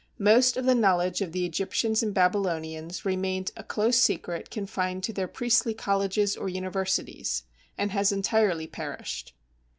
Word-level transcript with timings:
Most 0.17 0.57
of 0.57 0.65
the 0.65 0.73
knowledge 0.73 1.21
of 1.21 1.31
the 1.31 1.45
Egyptians 1.45 2.01
and 2.01 2.11
Babylonians 2.11 3.05
remained 3.05 3.51
a 3.55 3.63
close 3.63 3.99
secret 3.99 4.49
confined 4.49 5.03
to 5.03 5.13
their 5.13 5.27
priestly 5.27 5.75
colleges 5.75 6.35
or 6.35 6.49
universities, 6.49 7.43
and 7.77 7.91
has 7.91 8.11
entirely 8.11 8.65
perished. 8.65 9.35